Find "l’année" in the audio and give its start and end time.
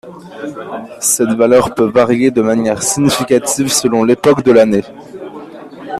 4.51-4.83